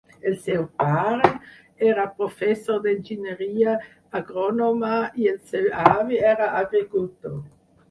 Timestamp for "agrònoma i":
4.21-5.31